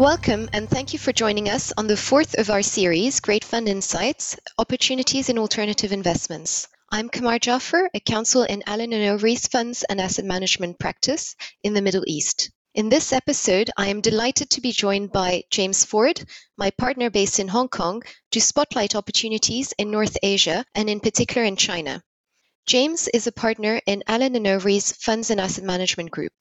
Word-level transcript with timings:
Welcome 0.00 0.48
and 0.54 0.66
thank 0.66 0.94
you 0.94 0.98
for 0.98 1.12
joining 1.12 1.50
us 1.50 1.74
on 1.76 1.86
the 1.86 1.94
fourth 1.94 2.38
of 2.38 2.48
our 2.48 2.62
series, 2.62 3.20
Great 3.20 3.44
Fund 3.44 3.68
Insights 3.68 4.34
Opportunities 4.56 5.28
in 5.28 5.36
Alternative 5.36 5.92
Investments. 5.92 6.68
I'm 6.90 7.10
Kamar 7.10 7.38
Jaffer, 7.38 7.90
a 7.92 8.00
counsel 8.00 8.44
in 8.44 8.62
Allen 8.66 8.94
& 8.94 8.94
Overy's 8.94 9.46
Funds 9.46 9.84
and 9.90 10.00
Asset 10.00 10.24
Management 10.24 10.78
practice 10.78 11.36
in 11.62 11.74
the 11.74 11.82
Middle 11.82 12.04
East. 12.06 12.50
In 12.74 12.88
this 12.88 13.12
episode, 13.12 13.68
I 13.76 13.88
am 13.88 14.00
delighted 14.00 14.48
to 14.48 14.62
be 14.62 14.72
joined 14.72 15.12
by 15.12 15.42
James 15.50 15.84
Ford, 15.84 16.24
my 16.56 16.70
partner 16.70 17.10
based 17.10 17.38
in 17.38 17.48
Hong 17.48 17.68
Kong, 17.68 18.02
to 18.30 18.40
spotlight 18.40 18.96
opportunities 18.96 19.74
in 19.76 19.90
North 19.90 20.16
Asia 20.22 20.64
and 20.74 20.88
in 20.88 21.00
particular 21.00 21.44
in 21.44 21.56
China. 21.56 22.02
James 22.64 23.06
is 23.08 23.26
a 23.26 23.32
partner 23.32 23.82
in 23.84 24.02
Allen 24.06 24.46
& 24.46 24.46
Overy's 24.46 24.92
Funds 24.92 25.28
and 25.28 25.38
Asset 25.38 25.64
Management 25.64 26.10
Group. 26.10 26.32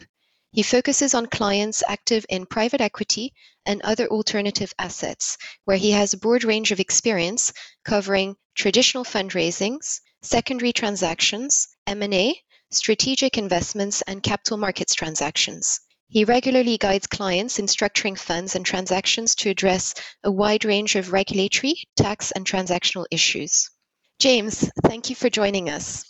He 0.51 0.63
focuses 0.63 1.13
on 1.13 1.27
clients 1.27 1.83
active 1.87 2.25
in 2.27 2.47
private 2.47 2.81
equity 2.81 3.33
and 3.65 3.81
other 3.83 4.07
alternative 4.07 4.73
assets, 4.79 5.37
where 5.65 5.77
he 5.77 5.91
has 5.91 6.13
a 6.13 6.17
broad 6.17 6.43
range 6.43 6.71
of 6.71 6.79
experience 6.79 7.53
covering 7.85 8.35
traditional 8.55 9.03
fundraisings, 9.03 9.99
secondary 10.23 10.73
transactions, 10.73 11.67
M&A, 11.85 12.41
strategic 12.71 13.37
investments, 13.37 14.01
and 14.03 14.23
capital 14.23 14.57
markets 14.57 14.95
transactions. 14.95 15.79
He 16.07 16.25
regularly 16.25 16.79
guides 16.79 17.05
clients 17.05 17.59
in 17.59 17.67
structuring 17.67 18.17
funds 18.17 18.55
and 18.55 18.65
transactions 18.65 19.35
to 19.35 19.49
address 19.51 19.93
a 20.23 20.31
wide 20.31 20.65
range 20.65 20.95
of 20.95 21.11
regulatory, 21.11 21.75
tax, 21.95 22.31
and 22.31 22.43
transactional 22.43 23.05
issues. 23.11 23.69
James, 24.17 24.67
thank 24.83 25.11
you 25.11 25.15
for 25.15 25.29
joining 25.29 25.69
us. 25.69 26.03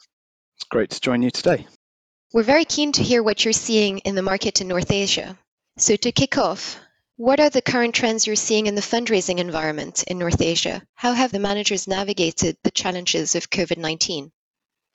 It's 0.55 0.63
great 0.69 0.91
to 0.91 1.01
join 1.01 1.21
you 1.21 1.29
today. 1.29 1.67
We're 2.31 2.43
very 2.43 2.65
keen 2.65 2.91
to 2.91 3.01
hear 3.01 3.23
what 3.23 3.43
you're 3.43 3.53
seeing 3.53 3.97
in 3.99 4.13
the 4.13 4.21
market 4.21 4.61
in 4.61 4.67
North 4.67 4.91
Asia. 4.91 5.35
So, 5.77 5.95
to 5.95 6.11
kick 6.11 6.37
off, 6.37 6.79
what 7.15 7.39
are 7.39 7.49
the 7.49 7.63
current 7.63 7.95
trends 7.95 8.27
you're 8.27 8.35
seeing 8.35 8.67
in 8.67 8.75
the 8.75 8.81
fundraising 8.81 9.39
environment 9.39 10.03
in 10.03 10.19
North 10.19 10.39
Asia? 10.39 10.83
How 10.93 11.13
have 11.13 11.31
the 11.31 11.39
managers 11.39 11.87
navigated 11.87 12.55
the 12.61 12.69
challenges 12.69 13.33
of 13.33 13.49
COVID 13.49 13.77
19? 13.77 14.31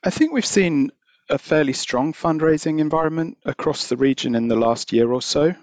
I 0.04 0.10
think 0.10 0.32
we've 0.32 0.46
seen 0.46 0.92
a 1.28 1.38
fairly 1.38 1.72
strong 1.72 2.12
fundraising 2.12 2.78
environment 2.78 3.38
across 3.44 3.88
the 3.88 3.96
region 3.96 4.36
in 4.36 4.46
the 4.46 4.54
last 4.54 4.92
year 4.92 5.12
or 5.12 5.20
so. 5.20 5.56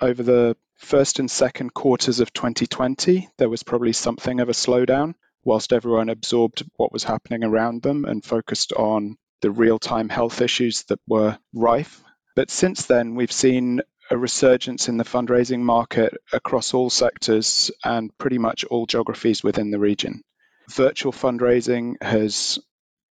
Over 0.00 0.22
the 0.22 0.56
first 0.76 1.18
and 1.18 1.30
second 1.30 1.74
quarters 1.74 2.20
of 2.20 2.32
2020, 2.32 3.28
there 3.36 3.50
was 3.50 3.64
probably 3.64 3.92
something 3.92 4.40
of 4.40 4.48
a 4.48 4.52
slowdown 4.52 5.14
whilst 5.44 5.74
everyone 5.74 6.08
absorbed 6.08 6.64
what 6.76 6.90
was 6.90 7.04
happening 7.04 7.44
around 7.44 7.82
them 7.82 8.06
and 8.06 8.24
focused 8.24 8.72
on 8.72 9.18
the 9.40 9.50
real 9.50 9.78
time 9.78 10.08
health 10.08 10.40
issues 10.40 10.84
that 10.84 11.00
were 11.06 11.38
rife. 11.52 12.02
But 12.36 12.50
since 12.50 12.86
then, 12.86 13.14
we've 13.14 13.32
seen 13.32 13.80
a 14.10 14.16
resurgence 14.16 14.88
in 14.88 14.96
the 14.96 15.04
fundraising 15.04 15.60
market 15.60 16.14
across 16.32 16.72
all 16.72 16.90
sectors 16.90 17.70
and 17.84 18.16
pretty 18.18 18.38
much 18.38 18.64
all 18.64 18.86
geographies 18.86 19.42
within 19.42 19.70
the 19.70 19.78
region. 19.78 20.22
Virtual 20.70 21.12
fundraising 21.12 22.02
has 22.02 22.58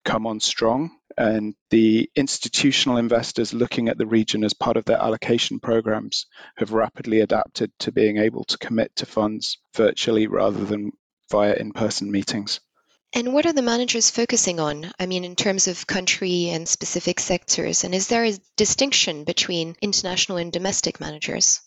come 0.04 0.26
on 0.26 0.40
strong, 0.40 0.90
and 1.18 1.54
the 1.70 2.08
institutional 2.14 2.96
investors 2.96 3.52
looking 3.52 3.88
at 3.88 3.98
the 3.98 4.06
region 4.06 4.44
as 4.44 4.54
part 4.54 4.76
of 4.76 4.84
their 4.84 4.98
allocation 4.98 5.58
programs 5.58 6.26
have 6.56 6.72
rapidly 6.72 7.20
adapted 7.20 7.72
to 7.80 7.92
being 7.92 8.18
able 8.18 8.44
to 8.44 8.58
commit 8.58 8.94
to 8.96 9.06
funds 9.06 9.58
virtually 9.74 10.26
rather 10.28 10.64
than 10.64 10.92
via 11.30 11.54
in 11.54 11.72
person 11.72 12.10
meetings. 12.10 12.60
And 13.16 13.32
what 13.32 13.46
are 13.46 13.54
the 13.54 13.62
managers 13.62 14.10
focusing 14.10 14.60
on? 14.60 14.92
I 15.00 15.06
mean, 15.06 15.24
in 15.24 15.36
terms 15.36 15.68
of 15.68 15.86
country 15.86 16.50
and 16.50 16.68
specific 16.68 17.18
sectors, 17.18 17.82
and 17.82 17.94
is 17.94 18.08
there 18.08 18.26
a 18.26 18.38
distinction 18.56 19.24
between 19.24 19.74
international 19.80 20.36
and 20.36 20.52
domestic 20.52 21.00
managers? 21.00 21.62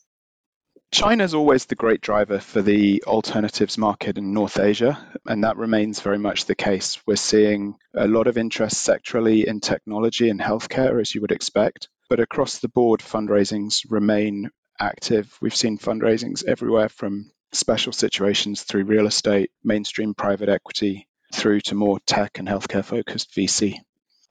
China 0.92 1.24
is 1.24 1.34
always 1.34 1.66
the 1.66 1.74
great 1.74 2.02
driver 2.02 2.38
for 2.38 2.62
the 2.62 3.04
alternatives 3.08 3.80
market 3.80 4.20
in 4.20 4.32
North 4.32 4.60
Asia, 4.60 5.04
and 5.26 5.44
that 5.44 5.58
remains 5.58 6.02
very 6.02 6.20
much 6.20 6.46
the 6.46 6.54
case. 6.54 7.02
We're 7.08 7.16
seeing 7.16 7.78
a 7.96 8.08
lot 8.08 8.28
of 8.28 8.38
interest 8.38 8.88
sectorally 8.88 9.44
in 9.44 9.60
technology 9.60 10.30
and 10.30 10.40
healthcare, 10.40 11.02
as 11.02 11.16
you 11.16 11.22
would 11.22 11.32
expect, 11.32 11.90
but 12.10 12.20
across 12.20 12.60
the 12.60 12.70
board, 12.70 13.00
fundraisings 13.00 13.88
remain 13.90 14.52
active. 14.80 15.36
We've 15.42 15.56
seen 15.56 15.80
fundraisings 15.80 16.46
everywhere 16.46 16.90
from 16.90 17.32
special 17.54 17.92
situations 17.92 18.62
through 18.62 18.84
real 18.84 19.08
estate, 19.08 19.50
mainstream 19.64 20.14
private 20.14 20.50
equity, 20.50 21.08
through 21.34 21.62
to 21.62 21.76
more 21.76 22.00
tech 22.06 22.40
and 22.40 22.48
healthcare 22.48 22.84
focused 22.84 23.34
VC. 23.36 23.76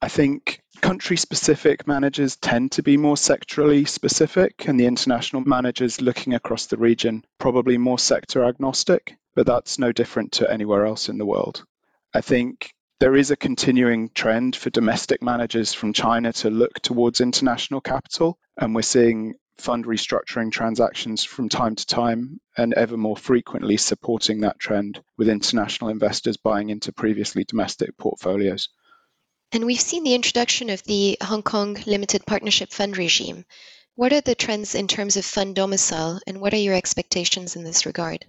I 0.00 0.08
think 0.08 0.60
country 0.80 1.16
specific 1.16 1.86
managers 1.86 2.36
tend 2.36 2.72
to 2.72 2.82
be 2.82 2.96
more 2.96 3.16
sectorally 3.16 3.88
specific, 3.88 4.66
and 4.68 4.78
the 4.78 4.86
international 4.86 5.42
managers 5.42 6.00
looking 6.00 6.34
across 6.34 6.66
the 6.66 6.76
region 6.76 7.24
probably 7.38 7.78
more 7.78 7.98
sector 7.98 8.44
agnostic, 8.44 9.16
but 9.34 9.46
that's 9.46 9.78
no 9.78 9.92
different 9.92 10.32
to 10.32 10.50
anywhere 10.50 10.86
else 10.86 11.08
in 11.08 11.18
the 11.18 11.26
world. 11.26 11.64
I 12.14 12.20
think 12.20 12.74
there 13.00 13.16
is 13.16 13.30
a 13.30 13.36
continuing 13.36 14.10
trend 14.10 14.56
for 14.56 14.70
domestic 14.70 15.22
managers 15.22 15.72
from 15.72 15.92
China 15.92 16.32
to 16.34 16.50
look 16.50 16.80
towards 16.80 17.20
international 17.20 17.80
capital, 17.80 18.38
and 18.56 18.74
we're 18.74 18.82
seeing 18.82 19.34
fund 19.60 19.84
restructuring 19.84 20.50
transactions 20.52 21.24
from 21.24 21.48
time 21.48 21.74
to 21.74 21.86
time 21.86 22.40
and 22.56 22.74
ever 22.74 22.96
more 22.96 23.16
frequently 23.16 23.76
supporting 23.76 24.40
that 24.40 24.58
trend 24.58 25.02
with 25.16 25.28
international 25.28 25.90
investors 25.90 26.36
buying 26.36 26.70
into 26.70 26.92
previously 26.92 27.44
domestic 27.44 27.96
portfolios. 27.98 28.68
And 29.52 29.64
we've 29.64 29.80
seen 29.80 30.04
the 30.04 30.14
introduction 30.14 30.70
of 30.70 30.82
the 30.84 31.16
Hong 31.22 31.42
Kong 31.42 31.76
Limited 31.86 32.26
Partnership 32.26 32.70
Fund 32.70 32.96
regime. 32.96 33.44
What 33.94 34.12
are 34.12 34.20
the 34.20 34.34
trends 34.34 34.74
in 34.74 34.86
terms 34.88 35.16
of 35.16 35.24
fund 35.24 35.56
domicile, 35.56 36.20
and 36.26 36.40
what 36.40 36.54
are 36.54 36.58
your 36.58 36.74
expectations 36.74 37.56
in 37.56 37.64
this 37.64 37.86
regard? 37.86 38.26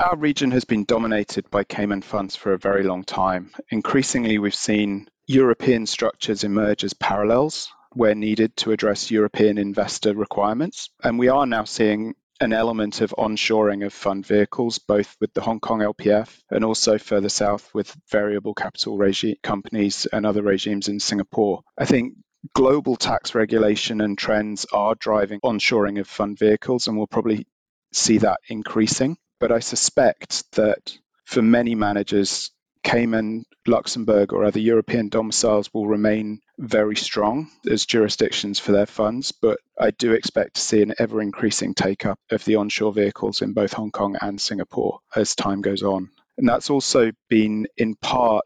Our 0.00 0.16
region 0.16 0.50
has 0.52 0.64
been 0.64 0.84
dominated 0.84 1.50
by 1.50 1.64
Cayman 1.64 2.02
funds 2.02 2.34
for 2.34 2.54
a 2.54 2.58
very 2.58 2.84
long 2.84 3.04
time. 3.04 3.52
Increasingly, 3.70 4.38
we've 4.38 4.54
seen 4.54 5.08
European 5.26 5.86
structures 5.86 6.42
emerge 6.42 6.84
as 6.84 6.94
parallels 6.94 7.70
where 7.94 8.14
needed 8.14 8.56
to 8.56 8.72
address 8.72 9.10
European 9.10 9.58
investor 9.58 10.14
requirements. 10.14 10.90
And 11.02 11.18
we 11.18 11.28
are 11.28 11.46
now 11.46 11.64
seeing 11.64 12.14
an 12.40 12.52
element 12.54 13.02
of 13.02 13.14
onshoring 13.18 13.84
of 13.84 13.92
fund 13.92 14.26
vehicles, 14.26 14.78
both 14.78 15.14
with 15.20 15.32
the 15.34 15.42
Hong 15.42 15.60
Kong 15.60 15.80
LPF 15.80 16.40
and 16.50 16.64
also 16.64 16.96
further 16.96 17.28
south 17.28 17.68
with 17.74 17.94
variable 18.10 18.54
capital 18.54 18.96
regime 18.96 19.36
companies 19.42 20.06
and 20.06 20.24
other 20.24 20.42
regimes 20.42 20.88
in 20.88 21.00
Singapore. 21.00 21.60
I 21.76 21.84
think 21.84 22.14
global 22.54 22.96
tax 22.96 23.34
regulation 23.34 24.00
and 24.00 24.16
trends 24.16 24.64
are 24.72 24.94
driving 24.94 25.40
onshoring 25.40 26.00
of 26.00 26.08
fund 26.08 26.38
vehicles, 26.38 26.86
and 26.86 26.96
we'll 26.96 27.06
probably 27.06 27.46
see 27.92 28.18
that 28.18 28.40
increasing. 28.48 29.18
But 29.38 29.52
I 29.52 29.58
suspect 29.58 30.50
that 30.52 30.96
for 31.24 31.42
many 31.42 31.74
managers, 31.74 32.50
Cayman, 32.82 33.44
Luxembourg, 33.66 34.32
or 34.32 34.44
other 34.44 34.58
European 34.58 35.08
domiciles 35.08 35.72
will 35.72 35.86
remain 35.86 36.40
very 36.58 36.96
strong 36.96 37.50
as 37.70 37.86
jurisdictions 37.86 38.58
for 38.58 38.72
their 38.72 38.86
funds, 38.86 39.32
but 39.32 39.58
I 39.78 39.90
do 39.90 40.12
expect 40.12 40.54
to 40.54 40.60
see 40.60 40.82
an 40.82 40.94
ever 40.98 41.20
increasing 41.20 41.74
take 41.74 42.06
up 42.06 42.18
of 42.30 42.44
the 42.44 42.56
onshore 42.56 42.92
vehicles 42.92 43.42
in 43.42 43.52
both 43.52 43.72
Hong 43.74 43.90
Kong 43.90 44.16
and 44.20 44.40
Singapore 44.40 45.00
as 45.14 45.34
time 45.34 45.60
goes 45.60 45.82
on. 45.82 46.10
And 46.38 46.48
that's 46.48 46.70
also 46.70 47.12
been 47.28 47.66
in 47.76 47.96
part 47.96 48.44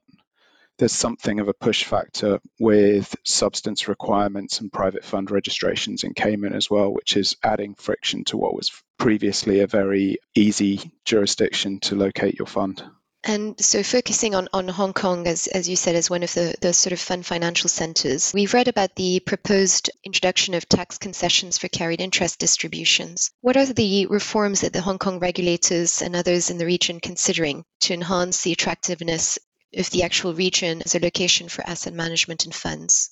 there's 0.78 0.92
something 0.92 1.38
of 1.38 1.48
a 1.48 1.54
push 1.54 1.84
factor 1.84 2.40
with 2.58 3.14
substance 3.24 3.86
requirements 3.86 4.60
and 4.60 4.72
private 4.72 5.04
fund 5.04 5.30
registrations 5.30 6.02
in 6.02 6.14
Cayman 6.14 6.54
as 6.54 6.68
well, 6.68 6.92
which 6.92 7.16
is 7.16 7.36
adding 7.44 7.74
friction 7.76 8.24
to 8.24 8.36
what 8.36 8.54
was 8.54 8.72
previously 8.98 9.60
a 9.60 9.68
very 9.68 10.18
easy 10.34 10.92
jurisdiction 11.04 11.78
to 11.80 11.94
locate 11.94 12.36
your 12.36 12.46
fund. 12.46 12.82
And 13.26 13.58
so 13.58 13.82
focusing 13.82 14.34
on, 14.34 14.48
on 14.52 14.68
Hong 14.68 14.92
Kong, 14.92 15.26
as, 15.26 15.46
as 15.46 15.66
you 15.66 15.76
said, 15.76 15.94
as 15.94 16.10
one 16.10 16.22
of 16.22 16.34
the, 16.34 16.54
the 16.60 16.74
sort 16.74 16.92
of 16.92 17.00
fund 17.00 17.24
financial 17.24 17.70
centers, 17.70 18.32
we've 18.34 18.52
read 18.52 18.68
about 18.68 18.94
the 18.96 19.20
proposed 19.20 19.90
introduction 20.04 20.52
of 20.52 20.68
tax 20.68 20.98
concessions 20.98 21.56
for 21.56 21.68
carried 21.68 22.02
interest 22.02 22.38
distributions. 22.38 23.30
What 23.40 23.56
are 23.56 23.64
the 23.64 24.06
reforms 24.06 24.60
that 24.60 24.74
the 24.74 24.82
Hong 24.82 24.98
Kong 24.98 25.20
regulators 25.20 26.02
and 26.02 26.14
others 26.14 26.50
in 26.50 26.58
the 26.58 26.66
region 26.66 27.00
considering 27.00 27.64
to 27.80 27.94
enhance 27.94 28.42
the 28.42 28.52
attractiveness 28.52 29.38
of 29.74 29.88
the 29.88 30.02
actual 30.02 30.34
region 30.34 30.82
as 30.82 30.94
a 30.94 31.00
location 31.00 31.48
for 31.48 31.66
asset 31.66 31.94
management 31.94 32.44
and 32.44 32.54
funds? 32.54 33.08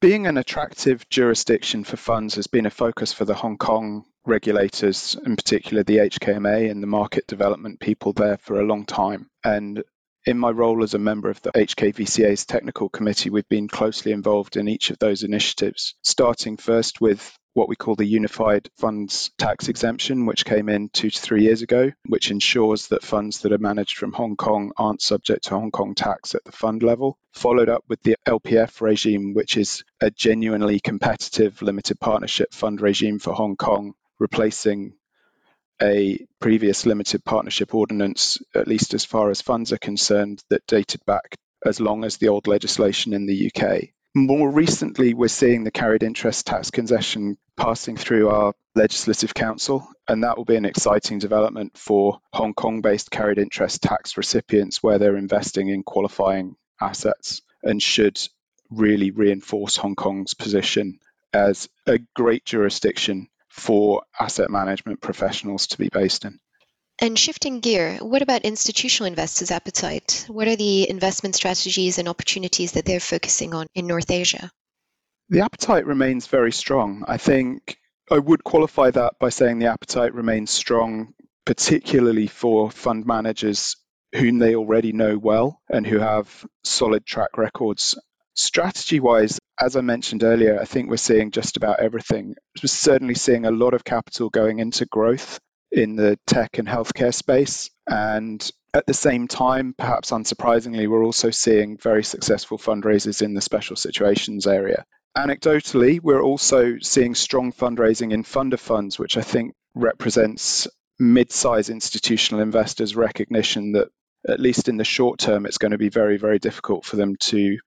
Being 0.00 0.26
an 0.26 0.38
attractive 0.38 1.06
jurisdiction 1.10 1.84
for 1.84 1.98
funds 1.98 2.36
has 2.36 2.46
been 2.46 2.66
a 2.66 2.70
focus 2.70 3.12
for 3.12 3.26
the 3.26 3.34
Hong 3.34 3.58
Kong 3.58 4.06
regulators, 4.26 5.16
in 5.24 5.36
particular 5.36 5.82
the 5.82 5.98
HKMA 5.98 6.70
and 6.70 6.82
the 6.82 6.86
market 6.86 7.26
development 7.26 7.80
people 7.80 8.12
there 8.12 8.38
for 8.38 8.60
a 8.60 8.64
long 8.64 8.84
time. 8.84 9.28
And 9.44 9.82
in 10.26 10.38
my 10.38 10.50
role 10.50 10.82
as 10.82 10.94
a 10.94 10.98
member 10.98 11.28
of 11.28 11.40
the 11.42 11.52
HKVCA's 11.52 12.46
technical 12.46 12.88
committee, 12.88 13.30
we've 13.30 13.48
been 13.48 13.68
closely 13.68 14.12
involved 14.12 14.56
in 14.56 14.68
each 14.68 14.90
of 14.90 14.98
those 14.98 15.22
initiatives, 15.22 15.94
starting 16.02 16.56
first 16.56 17.00
with 17.00 17.36
what 17.52 17.68
we 17.68 17.76
call 17.76 17.94
the 17.94 18.04
Unified 18.04 18.68
Funds 18.78 19.30
Tax 19.38 19.68
Exemption, 19.68 20.26
which 20.26 20.44
came 20.44 20.68
in 20.68 20.88
two 20.88 21.10
to 21.10 21.20
three 21.20 21.44
years 21.44 21.62
ago, 21.62 21.92
which 22.06 22.30
ensures 22.30 22.88
that 22.88 23.04
funds 23.04 23.40
that 23.40 23.52
are 23.52 23.58
managed 23.58 23.96
from 23.96 24.12
Hong 24.12 24.34
Kong 24.34 24.72
aren't 24.76 25.02
subject 25.02 25.44
to 25.44 25.50
Hong 25.50 25.70
Kong 25.70 25.94
tax 25.94 26.34
at 26.34 26.42
the 26.44 26.52
fund 26.52 26.82
level. 26.82 27.16
Followed 27.32 27.68
up 27.68 27.84
with 27.88 28.02
the 28.02 28.16
LPF 28.26 28.80
regime, 28.80 29.34
which 29.34 29.56
is 29.56 29.84
a 30.00 30.10
genuinely 30.10 30.80
competitive 30.80 31.62
limited 31.62 32.00
partnership 32.00 32.52
fund 32.52 32.80
regime 32.80 33.20
for 33.20 33.32
Hong 33.32 33.56
Kong, 33.56 33.94
replacing 34.24 34.94
a 35.82 36.26
previous 36.40 36.86
limited 36.86 37.22
partnership 37.26 37.74
ordinance, 37.74 38.38
at 38.54 38.66
least 38.66 38.94
as 38.94 39.04
far 39.04 39.28
as 39.28 39.42
funds 39.42 39.70
are 39.70 39.78
concerned, 39.90 40.42
that 40.48 40.66
dated 40.66 41.04
back 41.04 41.34
as 41.66 41.78
long 41.78 42.04
as 42.04 42.16
the 42.16 42.28
old 42.28 42.46
legislation 42.46 43.12
in 43.12 43.26
the 43.26 43.50
UK. 43.50 43.90
More 44.14 44.50
recently, 44.50 45.12
we're 45.12 45.28
seeing 45.28 45.64
the 45.64 45.70
carried 45.70 46.02
interest 46.02 46.46
tax 46.46 46.70
concession 46.70 47.36
passing 47.58 47.98
through 47.98 48.30
our 48.30 48.54
legislative 48.74 49.34
council, 49.34 49.86
and 50.08 50.24
that 50.24 50.38
will 50.38 50.46
be 50.46 50.56
an 50.56 50.64
exciting 50.64 51.18
development 51.18 51.76
for 51.76 52.20
Hong 52.32 52.54
Kong 52.54 52.80
based 52.80 53.10
carried 53.10 53.38
interest 53.38 53.82
tax 53.82 54.16
recipients 54.16 54.82
where 54.82 54.98
they're 54.98 55.18
investing 55.18 55.68
in 55.68 55.82
qualifying 55.82 56.56
assets 56.80 57.42
and 57.62 57.82
should 57.82 58.18
really 58.70 59.10
reinforce 59.10 59.76
Hong 59.76 59.96
Kong's 59.96 60.32
position 60.32 60.98
as 61.34 61.68
a 61.86 61.98
great 62.14 62.46
jurisdiction 62.46 63.28
for 63.54 64.02
asset 64.18 64.50
management 64.50 65.00
professionals 65.00 65.68
to 65.68 65.78
be 65.78 65.88
based 65.88 66.24
in. 66.24 66.40
And 66.98 67.16
shifting 67.16 67.60
gear, 67.60 67.98
what 68.00 68.20
about 68.20 68.42
institutional 68.42 69.06
investors' 69.06 69.52
appetite? 69.52 70.26
What 70.28 70.48
are 70.48 70.56
the 70.56 70.90
investment 70.90 71.36
strategies 71.36 71.98
and 71.98 72.08
opportunities 72.08 72.72
that 72.72 72.84
they're 72.84 72.98
focusing 72.98 73.54
on 73.54 73.68
in 73.74 73.86
North 73.86 74.10
Asia? 74.10 74.50
The 75.28 75.42
appetite 75.42 75.86
remains 75.86 76.26
very 76.26 76.50
strong. 76.50 77.04
I 77.06 77.16
think 77.16 77.78
I 78.10 78.18
would 78.18 78.42
qualify 78.42 78.90
that 78.90 79.14
by 79.20 79.28
saying 79.28 79.60
the 79.60 79.70
appetite 79.70 80.14
remains 80.14 80.50
strong, 80.50 81.14
particularly 81.44 82.26
for 82.26 82.72
fund 82.72 83.06
managers 83.06 83.76
whom 84.16 84.38
they 84.38 84.56
already 84.56 84.92
know 84.92 85.16
well 85.16 85.60
and 85.68 85.86
who 85.86 86.00
have 86.00 86.44
solid 86.64 87.06
track 87.06 87.38
records. 87.38 87.96
Strategy 88.34 88.98
wise, 88.98 89.38
as 89.60 89.76
I 89.76 89.80
mentioned 89.80 90.24
earlier, 90.24 90.58
I 90.60 90.64
think 90.64 90.90
we're 90.90 90.96
seeing 90.96 91.30
just 91.30 91.56
about 91.56 91.80
everything. 91.80 92.34
We're 92.62 92.68
certainly 92.68 93.14
seeing 93.14 93.46
a 93.46 93.50
lot 93.50 93.74
of 93.74 93.84
capital 93.84 94.30
going 94.30 94.58
into 94.58 94.86
growth 94.86 95.38
in 95.70 95.96
the 95.96 96.18
tech 96.26 96.58
and 96.58 96.68
healthcare 96.68 97.14
space. 97.14 97.70
And 97.88 98.48
at 98.72 98.86
the 98.86 98.94
same 98.94 99.28
time, 99.28 99.74
perhaps 99.76 100.10
unsurprisingly, 100.10 100.88
we're 100.88 101.04
also 101.04 101.30
seeing 101.30 101.76
very 101.78 102.04
successful 102.04 102.58
fundraisers 102.58 103.22
in 103.22 103.34
the 103.34 103.40
special 103.40 103.76
situations 103.76 104.46
area. 104.46 104.84
Anecdotally, 105.16 106.00
we're 106.02 106.22
also 106.22 106.78
seeing 106.80 107.14
strong 107.14 107.52
fundraising 107.52 108.12
in 108.12 108.24
fund 108.24 108.52
of 108.52 108.60
funds, 108.60 108.98
which 108.98 109.16
I 109.16 109.22
think 109.22 109.54
represents 109.74 110.66
mid-size 110.98 111.70
institutional 111.70 112.42
investors' 112.42 112.96
recognition 112.96 113.72
that 113.72 113.88
at 114.28 114.40
least 114.40 114.68
in 114.68 114.76
the 114.76 114.84
short 114.84 115.18
term, 115.18 115.46
it's 115.46 115.58
going 115.58 115.72
to 115.72 115.78
be 115.78 115.90
very, 115.90 116.16
very 116.16 116.38
difficult 116.38 116.84
for 116.84 116.96
them 116.96 117.14
to 117.20 117.58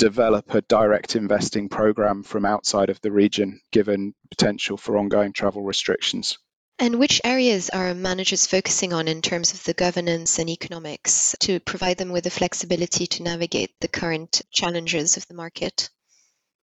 develop 0.00 0.54
a 0.54 0.62
direct 0.62 1.14
investing 1.14 1.68
program 1.68 2.22
from 2.22 2.46
outside 2.46 2.88
of 2.88 2.98
the 3.02 3.12
region, 3.12 3.60
given 3.70 4.14
potential 4.30 4.78
for 4.78 4.96
ongoing 4.96 5.34
travel 5.34 5.62
restrictions. 5.62 6.38
And 6.78 6.98
which 6.98 7.20
areas 7.22 7.68
are 7.68 7.92
managers 7.92 8.46
focusing 8.46 8.94
on 8.94 9.08
in 9.08 9.20
terms 9.20 9.52
of 9.52 9.62
the 9.64 9.74
governance 9.74 10.38
and 10.38 10.48
economics 10.48 11.36
to 11.40 11.60
provide 11.60 11.98
them 11.98 12.08
with 12.08 12.24
the 12.24 12.30
flexibility 12.30 13.06
to 13.08 13.22
navigate 13.22 13.72
the 13.80 13.88
current 13.88 14.40
challenges 14.50 15.18
of 15.18 15.28
the 15.28 15.34
market? 15.34 15.90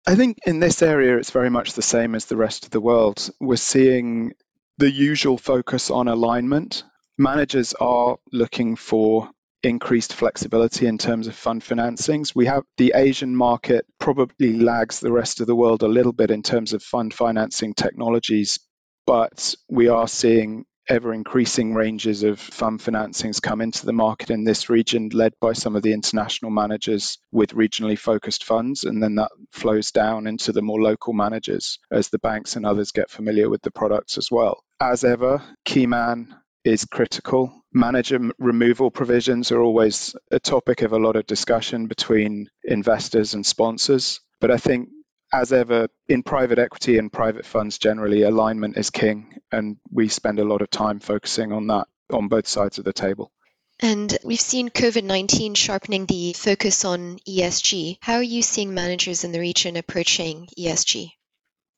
I 0.07 0.15
think 0.15 0.37
in 0.45 0.61
this 0.61 0.81
area, 0.81 1.17
it's 1.17 1.31
very 1.31 1.49
much 1.49 1.73
the 1.73 1.81
same 1.81 2.15
as 2.15 2.25
the 2.25 2.37
rest 2.37 2.63
of 2.63 2.71
the 2.71 2.79
world. 2.79 3.29
We're 3.41 3.57
seeing 3.57 4.31
the 4.77 4.89
usual 4.89 5.37
focus 5.37 5.91
on 5.91 6.07
alignment. 6.07 6.85
Managers 7.17 7.73
are 7.73 8.17
looking 8.31 8.77
for 8.77 9.29
increased 9.65 10.13
flexibility 10.13 10.85
in 10.85 10.97
terms 10.97 11.27
of 11.27 11.35
fund 11.35 11.63
financings. 11.63 12.35
We 12.35 12.45
have 12.45 12.63
the 12.77 12.93
Asian 12.95 13.35
market 13.35 13.85
probably 13.99 14.53
lags 14.53 14.99
the 14.99 15.11
rest 15.11 15.41
of 15.41 15.47
the 15.47 15.55
world 15.55 15.83
a 15.83 15.87
little 15.87 16.13
bit 16.13 16.31
in 16.31 16.43
terms 16.43 16.73
of 16.73 16.83
fund 16.83 17.13
financing 17.13 17.73
technologies, 17.73 18.59
but 19.05 19.55
we 19.69 19.87
are 19.87 20.07
seeing 20.07 20.65
ever 20.87 21.13
increasing 21.13 21.73
ranges 21.73 22.21
of 22.21 22.39
fund 22.39 22.79
financings 22.79 23.41
come 23.41 23.59
into 23.59 23.87
the 23.87 23.93
market 23.93 24.29
in 24.29 24.43
this 24.43 24.69
region, 24.69 25.09
led 25.11 25.33
by 25.41 25.53
some 25.53 25.75
of 25.75 25.81
the 25.81 25.93
international 25.93 26.51
managers 26.51 27.17
with 27.31 27.55
regionally 27.55 27.97
focused 27.97 28.43
funds. 28.43 28.83
And 28.83 29.01
then 29.01 29.15
that 29.15 29.31
flows 29.51 29.91
down 29.91 30.27
into 30.27 30.51
the 30.51 30.61
more 30.61 30.81
local 30.81 31.13
managers 31.13 31.79
as 31.91 32.09
the 32.09 32.19
banks 32.19 32.55
and 32.55 32.65
others 32.65 32.91
get 32.91 33.09
familiar 33.09 33.49
with 33.49 33.63
the 33.63 33.71
products 33.71 34.17
as 34.19 34.29
well. 34.29 34.63
As 34.79 35.03
ever, 35.03 35.41
key 35.63 35.87
man 35.87 36.35
is 36.65 36.83
critical. 36.85 37.63
Manager 37.71 38.19
removal 38.39 38.89
provisions 38.89 39.51
are 39.51 39.61
always 39.61 40.15
a 40.31 40.39
topic 40.39 40.81
of 40.81 40.91
a 40.91 40.99
lot 40.99 41.15
of 41.15 41.27
discussion 41.27 41.85
between 41.87 42.49
investors 42.63 43.35
and 43.35 43.45
sponsors. 43.45 44.19
But 44.41 44.51
I 44.51 44.57
think 44.57 44.89
as 45.31 45.53
ever, 45.53 45.87
in 46.07 46.23
private 46.23 46.59
equity 46.59 46.97
and 46.97 47.11
private 47.11 47.45
funds 47.45 47.77
generally, 47.77 48.23
alignment 48.23 48.77
is 48.77 48.89
king. 48.89 49.37
And 49.51 49.77
we 49.91 50.07
spend 50.07 50.39
a 50.39 50.45
lot 50.45 50.61
of 50.61 50.69
time 50.69 50.99
focusing 50.99 51.51
on 51.51 51.67
that 51.67 51.87
on 52.11 52.27
both 52.27 52.47
sides 52.47 52.77
of 52.79 52.85
the 52.85 52.93
table. 52.93 53.31
And 53.79 54.17
we've 54.23 54.39
seen 54.39 54.69
COVID 54.69 55.03
19 55.03 55.53
sharpening 55.53 56.05
the 56.05 56.33
focus 56.33 56.85
on 56.85 57.19
ESG. 57.27 57.97
How 58.01 58.15
are 58.15 58.23
you 58.23 58.41
seeing 58.41 58.73
managers 58.73 59.23
in 59.23 59.33
the 59.33 59.39
region 59.39 59.75
approaching 59.75 60.47
ESG? 60.57 61.11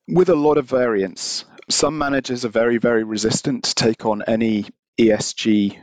With 0.07 0.29
a 0.29 0.35
lot 0.35 0.57
of 0.57 0.69
variance. 0.69 1.43
Some 1.69 1.97
managers 1.97 2.45
are 2.45 2.49
very, 2.49 2.77
very 2.77 3.03
resistant 3.03 3.65
to 3.65 3.75
take 3.75 4.05
on 4.05 4.23
any 4.27 4.65
ESG 4.99 5.77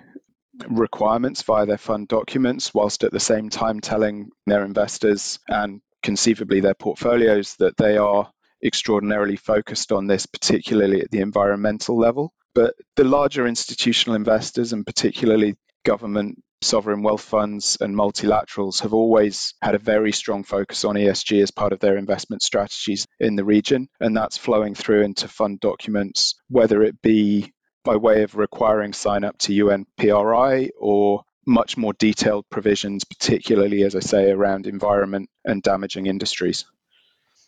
requirements 0.68 1.42
via 1.42 1.66
their 1.66 1.78
fund 1.78 2.08
documents, 2.08 2.72
whilst 2.72 3.04
at 3.04 3.12
the 3.12 3.20
same 3.20 3.50
time 3.50 3.80
telling 3.80 4.30
their 4.46 4.64
investors 4.64 5.38
and 5.48 5.80
conceivably 6.02 6.60
their 6.60 6.74
portfolios 6.74 7.56
that 7.56 7.76
they 7.76 7.96
are 7.96 8.30
extraordinarily 8.62 9.36
focused 9.36 9.92
on 9.92 10.06
this, 10.06 10.26
particularly 10.26 11.00
at 11.00 11.10
the 11.10 11.20
environmental 11.20 11.98
level. 11.98 12.32
But 12.54 12.74
the 12.96 13.04
larger 13.04 13.46
institutional 13.46 14.16
investors, 14.16 14.72
and 14.72 14.86
particularly 14.86 15.56
government, 15.84 16.42
sovereign 16.64 17.02
wealth 17.02 17.22
funds, 17.22 17.78
and 17.80 17.94
multilaterals, 17.94 18.80
have 18.80 18.94
always 18.94 19.54
had 19.62 19.74
a 19.74 19.78
very 19.78 20.12
strong 20.12 20.44
focus 20.44 20.84
on 20.84 20.96
ESG 20.96 21.42
as 21.42 21.50
part 21.50 21.72
of 21.72 21.80
their 21.80 21.96
investment 21.96 22.42
strategies 22.42 23.06
in 23.20 23.36
the 23.36 23.44
region. 23.44 23.88
And 24.00 24.16
that's 24.16 24.36
flowing 24.36 24.74
through 24.74 25.02
into 25.02 25.28
fund 25.28 25.60
documents, 25.60 26.34
whether 26.48 26.82
it 26.82 27.00
be 27.02 27.52
by 27.84 27.96
way 27.96 28.22
of 28.22 28.34
requiring 28.34 28.92
sign 28.92 29.24
up 29.24 29.36
to 29.38 29.52
UNPRI 29.52 30.70
or 30.78 31.22
much 31.46 31.76
more 31.76 31.92
detailed 31.92 32.46
provisions, 32.50 33.04
particularly, 33.04 33.82
as 33.82 33.94
I 33.94 34.00
say, 34.00 34.30
around 34.30 34.66
environment 34.66 35.28
and 35.44 35.62
damaging 35.62 36.06
industries. 36.06 36.64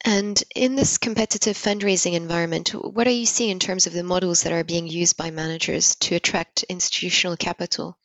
And 0.05 0.43
in 0.55 0.77
this 0.77 0.99
competitive 0.99 1.57
fundraising 1.57 2.13
environment, 2.13 2.69
what 2.69 3.07
are 3.07 3.11
you 3.11 3.25
seeing 3.27 3.51
in 3.51 3.59
terms 3.59 3.87
of 3.87 3.95
the 3.95 4.05
models 4.05 4.43
that 4.43 4.53
are 4.53 4.63
being 4.63 4.87
used 4.87 5.17
by 5.17 5.31
managers 5.31 5.97
to 5.97 6.15
attract 6.15 6.65
institutional 6.65 7.37
capital? 7.37 7.99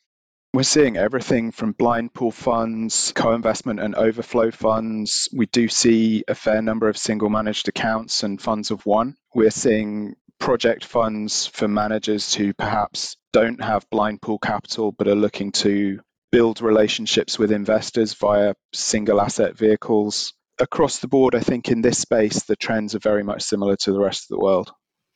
We're 0.53 0.63
seeing 0.63 0.97
everything 0.97 1.51
from 1.51 1.71
blind 1.71 2.13
pool 2.13 2.31
funds, 2.31 3.13
co 3.15 3.33
investment 3.33 3.79
and 3.79 3.95
overflow 3.95 4.51
funds. 4.51 5.29
We 5.31 5.45
do 5.45 5.69
see 5.69 6.25
a 6.27 6.35
fair 6.35 6.61
number 6.61 6.89
of 6.89 6.97
single 6.97 7.29
managed 7.29 7.69
accounts 7.69 8.23
and 8.23 8.41
funds 8.41 8.69
of 8.69 8.85
one. 8.85 9.15
We're 9.33 9.49
seeing 9.49 10.15
project 10.39 10.83
funds 10.83 11.47
for 11.47 11.69
managers 11.69 12.33
who 12.33 12.53
perhaps 12.53 13.15
don't 13.31 13.63
have 13.63 13.89
blind 13.89 14.21
pool 14.21 14.39
capital 14.39 14.91
but 14.91 15.07
are 15.07 15.15
looking 15.15 15.53
to 15.53 16.01
build 16.33 16.61
relationships 16.61 17.39
with 17.39 17.53
investors 17.53 18.13
via 18.15 18.53
single 18.73 19.21
asset 19.21 19.57
vehicles. 19.57 20.33
Across 20.59 20.99
the 20.99 21.07
board, 21.07 21.33
I 21.33 21.39
think 21.39 21.69
in 21.69 21.81
this 21.81 21.99
space, 21.99 22.43
the 22.43 22.57
trends 22.57 22.93
are 22.93 22.99
very 22.99 23.23
much 23.23 23.43
similar 23.43 23.77
to 23.77 23.93
the 23.93 24.01
rest 24.01 24.25
of 24.25 24.35
the 24.35 24.43
world. 24.43 24.73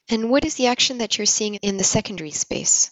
And 0.08 0.30
what 0.30 0.46
is 0.46 0.56
the 0.56 0.68
action 0.68 1.00
that 1.00 1.18
you're 1.18 1.26
seeing 1.26 1.56
in 1.56 1.76
the 1.76 1.84
secondary 1.84 2.32
space? 2.32 2.92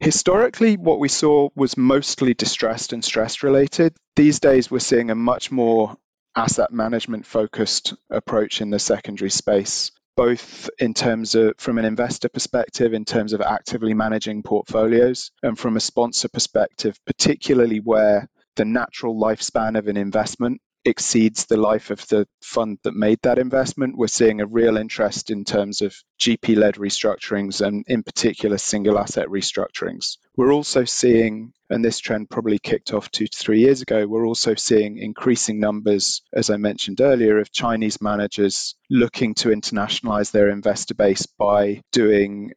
Historically, 0.00 0.76
what 0.76 0.98
we 0.98 1.08
saw 1.08 1.48
was 1.54 1.76
mostly 1.76 2.34
distressed 2.34 2.92
and 2.92 3.04
stress 3.04 3.42
related. 3.42 3.94
These 4.14 4.40
days, 4.40 4.70
we're 4.70 4.78
seeing 4.78 5.10
a 5.10 5.14
much 5.14 5.50
more 5.50 5.96
asset 6.36 6.72
management 6.72 7.24
focused 7.24 7.94
approach 8.10 8.60
in 8.60 8.70
the 8.70 8.78
secondary 8.78 9.30
space 9.30 9.90
both 10.16 10.70
in 10.78 10.94
terms 10.94 11.34
of 11.34 11.54
from 11.58 11.78
an 11.78 11.84
investor 11.84 12.28
perspective, 12.28 12.94
in 12.94 13.04
terms 13.04 13.34
of 13.34 13.42
actively 13.42 13.92
managing 13.92 14.42
portfolios, 14.42 15.30
and 15.42 15.58
from 15.58 15.76
a 15.76 15.80
sponsor 15.80 16.28
perspective, 16.28 16.98
particularly 17.04 17.80
where 17.80 18.26
the 18.56 18.64
natural 18.64 19.14
lifespan 19.14 19.78
of 19.78 19.86
an 19.88 19.98
investment 19.98 20.60
exceeds 20.86 21.46
the 21.46 21.56
life 21.56 21.90
of 21.90 22.06
the 22.08 22.26
fund 22.42 22.78
that 22.84 22.94
made 22.94 23.18
that 23.22 23.38
investment. 23.38 23.96
We're 23.98 24.06
seeing 24.06 24.40
a 24.40 24.46
real 24.46 24.76
interest 24.76 25.30
in 25.30 25.44
terms 25.44 25.82
of 25.82 25.94
GP 26.20 26.56
led 26.56 26.76
restructurings 26.76 27.60
and, 27.60 27.84
in 27.88 28.02
particular, 28.02 28.56
single 28.56 28.98
asset 28.98 29.28
restructurings. 29.28 30.16
We're 30.36 30.52
also 30.52 30.84
seeing, 30.84 31.52
and 31.68 31.84
this 31.84 31.98
trend 31.98 32.30
probably 32.30 32.58
kicked 32.58 32.92
off 32.92 33.10
two 33.10 33.26
to 33.26 33.38
three 33.38 33.60
years 33.60 33.82
ago, 33.82 34.06
we're 34.06 34.26
also 34.26 34.54
seeing 34.54 34.98
increasing 34.98 35.58
numbers, 35.58 36.22
as 36.32 36.50
I 36.50 36.56
mentioned 36.56 37.00
earlier, 37.00 37.38
of 37.38 37.52
Chinese 37.52 38.00
managers 38.00 38.76
looking 38.88 39.34
to 39.36 39.48
internationalize 39.48 40.30
their 40.30 40.50
investor 40.50 40.94
base 40.94 41.26
by 41.26 41.82
doing 41.92 42.52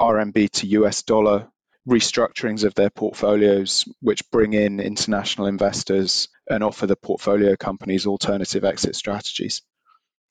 RMB 0.00 0.50
to 0.50 0.66
US 0.68 1.02
dollar 1.02 1.48
restructurings 1.88 2.64
of 2.64 2.74
their 2.74 2.90
portfolios, 2.90 3.84
which 4.00 4.30
bring 4.30 4.52
in 4.52 4.80
international 4.80 5.46
investors 5.46 6.28
and 6.48 6.64
offer 6.64 6.86
the 6.86 6.96
portfolio 6.96 7.56
companies 7.56 8.06
alternative 8.06 8.64
exit 8.64 8.96
strategies. 8.96 9.62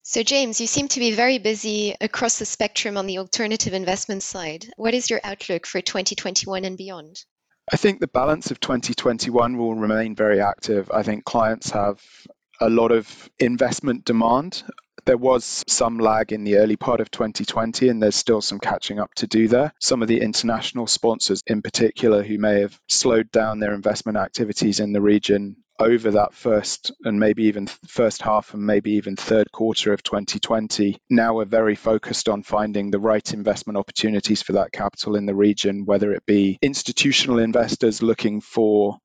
So, 0.06 0.22
James, 0.22 0.60
you 0.60 0.68
seem 0.68 0.90
to 0.90 1.00
be 1.00 1.12
very 1.12 1.38
busy 1.38 1.96
across 2.02 2.38
the 2.38 2.46
spectrum 2.46 2.98
on 2.98 3.08
the 3.08 3.20
alternative 3.20 3.74
investment 3.74 4.22
side. 4.22 4.66
What 4.76 4.94
is 4.94 5.10
your 5.10 5.22
outlook 5.24 5.66
for 5.66 5.80
2021 5.80 6.66
and 6.66 6.78
beyond? 6.78 7.24
I 7.72 7.78
think 7.78 8.02
the 8.02 8.08
balance 8.08 8.52
of 8.52 8.60
2021 8.60 9.58
will 9.58 9.76
remain 9.76 10.16
very 10.16 10.42
active. 10.42 10.92
I 10.92 11.04
think 11.04 11.24
clients 11.24 11.70
have 11.70 12.04
a 12.60 12.70
lot 12.70 12.92
of 12.92 13.30
investment 13.40 14.04
demand. 14.04 14.64
There 15.06 15.18
was 15.18 15.64
some 15.68 15.98
lag 15.98 16.32
in 16.32 16.44
the 16.44 16.58
early 16.58 16.78
part 16.78 17.02
of 17.02 17.12
2020, 17.12 17.90
and 17.90 18.02
there's 18.02 18.16
still 18.16 18.42
some 18.42 18.60
catching 18.60 19.00
up 19.00 19.14
to 19.16 19.28
do 19.28 19.48
there. 19.48 19.74
Some 19.80 20.02
of 20.02 20.08
the 20.08 20.22
international 20.22 20.88
sponsors, 20.88 21.44
in 21.48 21.62
particular, 21.62 22.24
who 22.24 22.38
may 22.38 22.62
have 22.62 22.80
slowed 22.88 23.32
down 23.32 23.60
their 23.60 23.74
investment 23.74 24.18
activities 24.18 24.80
in 24.80 24.94
the 24.94 25.02
region 25.02 25.58
over 25.80 26.12
that 26.12 26.34
first 26.34 26.92
and 27.04 27.20
maybe 27.20 27.46
even 27.46 27.68
first 27.88 28.22
half 28.22 28.54
and 28.54 28.64
maybe 28.64 28.92
even 28.92 29.16
third 29.16 29.52
quarter 29.52 29.92
of 29.92 30.04
2020 30.04 31.00
now 31.10 31.34
we're 31.34 31.46
very 31.46 31.74
focused 31.74 32.30
on 32.30 32.44
finding 32.44 32.92
the 32.92 33.00
right 33.00 33.34
investment 33.34 33.76
opportunities 33.76 34.44
for 34.44 34.54
that 34.54 34.72
capital 34.72 35.16
in 35.16 35.26
the 35.26 35.34
region 35.34 35.84
whether 35.86 36.14
it 36.14 36.24
be 36.28 36.60
institutional 36.62 37.40
investors 37.40 38.04
looking 38.04 38.40
for 38.40 39.00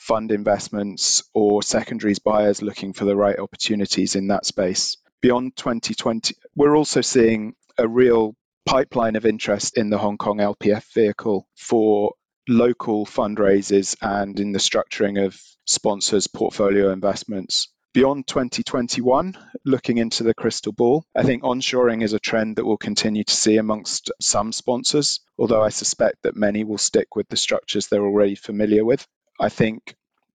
fund 0.00 0.32
investments 0.32 1.22
or 1.34 1.62
secondaries 1.62 2.18
buyers 2.18 2.62
looking 2.62 2.94
for 2.94 3.04
the 3.04 3.14
right 3.14 3.38
opportunities 3.38 4.16
in 4.16 4.28
that 4.28 4.46
space. 4.46 4.96
Beyond 5.22 5.54
2020, 5.54 6.34
we're 6.56 6.76
also 6.76 7.02
seeing 7.02 7.54
a 7.76 7.86
real 7.86 8.34
pipeline 8.64 9.16
of 9.16 9.26
interest 9.26 9.76
in 9.76 9.90
the 9.90 9.98
Hong 9.98 10.16
Kong 10.16 10.38
LPF 10.38 10.84
vehicle 10.94 11.46
for 11.56 12.14
local 12.48 13.04
fundraisers 13.04 13.96
and 14.00 14.40
in 14.40 14.52
the 14.52 14.58
structuring 14.58 15.24
of 15.24 15.38
sponsors' 15.66 16.26
portfolio 16.26 16.90
investments. 16.90 17.68
Beyond 17.92 18.28
2021, 18.28 19.36
looking 19.64 19.98
into 19.98 20.22
the 20.22 20.32
crystal 20.32 20.72
ball, 20.72 21.04
I 21.14 21.24
think 21.24 21.42
onshoring 21.42 22.02
is 22.02 22.12
a 22.12 22.20
trend 22.20 22.56
that 22.56 22.64
we'll 22.64 22.76
continue 22.76 23.24
to 23.24 23.34
see 23.34 23.56
amongst 23.56 24.10
some 24.20 24.52
sponsors, 24.52 25.20
although 25.36 25.62
I 25.62 25.70
suspect 25.70 26.22
that 26.22 26.36
many 26.36 26.64
will 26.64 26.78
stick 26.78 27.14
with 27.14 27.28
the 27.28 27.36
structures 27.36 27.88
they're 27.88 28.00
already 28.00 28.36
familiar 28.36 28.84
with. 28.84 29.06
I 29.38 29.48
think 29.48 29.96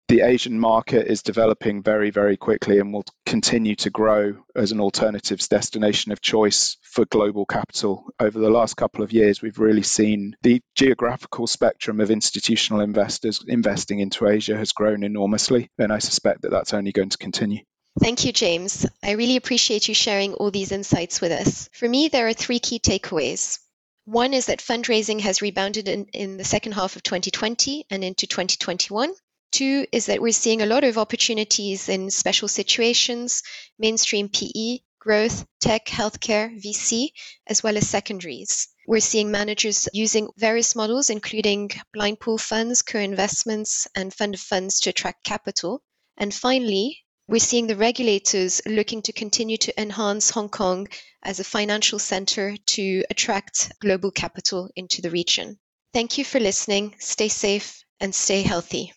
the 0.08 0.20
Asian 0.20 0.58
market 0.58 1.06
is 1.06 1.22
developing 1.22 1.82
very, 1.82 2.10
very 2.10 2.36
quickly 2.36 2.78
and 2.78 2.92
will 2.92 3.04
continue 3.24 3.74
to 3.76 3.90
grow 3.90 4.34
as 4.54 4.72
an 4.72 4.80
alternatives 4.80 5.48
destination 5.48 6.12
of 6.12 6.20
choice 6.20 6.76
for 6.82 7.04
global 7.06 7.46
capital. 7.46 8.04
Over 8.20 8.38
the 8.38 8.50
last 8.50 8.76
couple 8.76 9.02
of 9.02 9.12
years, 9.12 9.40
we've 9.40 9.58
really 9.58 9.82
seen 9.82 10.36
the 10.42 10.60
geographical 10.74 11.46
spectrum 11.46 12.00
of 12.00 12.10
institutional 12.10 12.82
investors 12.82 13.42
investing 13.46 14.00
into 14.00 14.28
Asia 14.28 14.56
has 14.56 14.72
grown 14.72 15.02
enormously, 15.02 15.70
and 15.78 15.92
I 15.92 15.98
suspect 15.98 16.42
that 16.42 16.50
that's 16.50 16.74
only 16.74 16.92
going 16.92 17.10
to 17.10 17.18
continue. 17.18 17.60
Thank 18.00 18.24
you, 18.24 18.32
James. 18.32 18.86
I 19.02 19.12
really 19.12 19.36
appreciate 19.36 19.88
you 19.88 19.94
sharing 19.94 20.34
all 20.34 20.50
these 20.50 20.72
insights 20.72 21.20
with 21.20 21.32
us. 21.32 21.68
For 21.72 21.88
me, 21.88 22.08
there 22.08 22.26
are 22.26 22.32
three 22.32 22.58
key 22.58 22.78
takeaways. 22.78 23.58
One 24.04 24.34
is 24.34 24.46
that 24.46 24.58
fundraising 24.58 25.20
has 25.20 25.42
rebounded 25.42 25.88
in, 25.88 26.06
in 26.06 26.36
the 26.36 26.44
second 26.44 26.72
half 26.72 26.96
of 26.96 27.02
2020 27.02 27.86
and 27.90 28.02
into 28.02 28.26
2021. 28.26 29.12
Two 29.52 29.86
is 29.92 30.06
that 30.06 30.22
we're 30.22 30.32
seeing 30.32 30.62
a 30.62 30.66
lot 30.66 30.82
of 30.82 30.96
opportunities 30.96 31.90
in 31.90 32.10
special 32.10 32.48
situations, 32.48 33.42
mainstream 33.78 34.30
PE, 34.30 34.78
growth, 34.98 35.44
tech, 35.60 35.84
healthcare, 35.86 36.58
VC, 36.58 37.10
as 37.46 37.62
well 37.62 37.76
as 37.76 37.86
secondaries. 37.86 38.68
We're 38.86 39.00
seeing 39.00 39.30
managers 39.30 39.90
using 39.92 40.30
various 40.38 40.74
models, 40.74 41.10
including 41.10 41.70
blind 41.92 42.18
pool 42.18 42.38
funds, 42.38 42.80
co 42.80 42.98
investments, 42.98 43.86
and 43.94 44.14
fund 44.14 44.34
of 44.34 44.40
funds 44.40 44.80
to 44.80 44.90
attract 44.90 45.22
capital. 45.22 45.82
And 46.16 46.32
finally, 46.32 47.04
we're 47.28 47.38
seeing 47.38 47.66
the 47.66 47.76
regulators 47.76 48.62
looking 48.64 49.02
to 49.02 49.12
continue 49.12 49.58
to 49.58 49.80
enhance 49.80 50.30
Hong 50.30 50.48
Kong 50.48 50.88
as 51.22 51.40
a 51.40 51.44
financial 51.44 51.98
center 51.98 52.56
to 52.56 53.04
attract 53.10 53.72
global 53.80 54.10
capital 54.10 54.70
into 54.76 55.02
the 55.02 55.10
region. 55.10 55.58
Thank 55.92 56.16
you 56.16 56.24
for 56.24 56.40
listening. 56.40 56.94
Stay 57.00 57.28
safe 57.28 57.84
and 58.00 58.14
stay 58.14 58.42
healthy. 58.42 58.92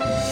Thank 0.00 0.24
you. 0.24 0.29